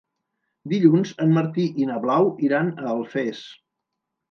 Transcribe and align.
Dilluns 0.71 1.11
en 1.25 1.35
Martí 1.35 1.67
i 1.83 1.87
na 1.91 1.99
Blau 2.07 2.33
iran 2.49 2.75
a 2.81 2.89
Alfés. 2.95 3.47